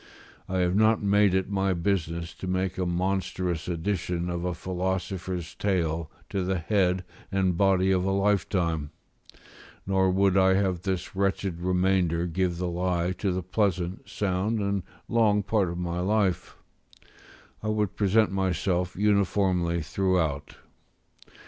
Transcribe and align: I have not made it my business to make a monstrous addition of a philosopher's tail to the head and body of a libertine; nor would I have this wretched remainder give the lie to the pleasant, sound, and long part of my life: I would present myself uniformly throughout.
I 0.49 0.57
have 0.61 0.75
not 0.75 1.03
made 1.03 1.35
it 1.35 1.51
my 1.51 1.73
business 1.75 2.33
to 2.33 2.47
make 2.47 2.79
a 2.79 2.87
monstrous 2.87 3.67
addition 3.67 4.31
of 4.31 4.43
a 4.45 4.55
philosopher's 4.55 5.53
tail 5.53 6.09
to 6.31 6.41
the 6.43 6.57
head 6.57 7.03
and 7.31 7.55
body 7.55 7.91
of 7.91 8.03
a 8.03 8.11
libertine; 8.11 8.89
nor 9.85 10.09
would 10.09 10.37
I 10.37 10.55
have 10.55 10.81
this 10.81 11.15
wretched 11.15 11.61
remainder 11.61 12.25
give 12.25 12.57
the 12.57 12.67
lie 12.67 13.11
to 13.19 13.31
the 13.31 13.43
pleasant, 13.43 14.09
sound, 14.09 14.57
and 14.57 14.81
long 15.07 15.43
part 15.43 15.69
of 15.69 15.77
my 15.77 15.99
life: 15.99 16.55
I 17.61 17.67
would 17.67 17.95
present 17.95 18.31
myself 18.31 18.95
uniformly 18.97 19.83
throughout. 19.83 20.55